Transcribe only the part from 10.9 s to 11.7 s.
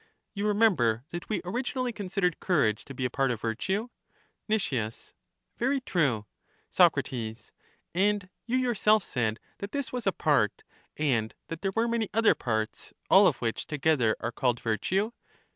and that